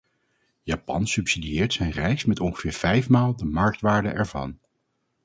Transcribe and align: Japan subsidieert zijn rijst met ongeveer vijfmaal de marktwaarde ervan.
Japan 0.63 1.05
subsidieert 1.07 1.73
zijn 1.73 1.91
rijst 1.91 2.27
met 2.27 2.39
ongeveer 2.39 2.71
vijfmaal 2.73 3.35
de 3.35 3.45
marktwaarde 3.45 4.09
ervan. 4.09 4.59